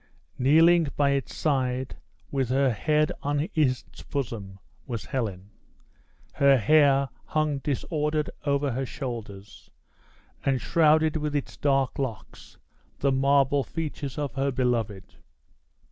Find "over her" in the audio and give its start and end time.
8.43-8.87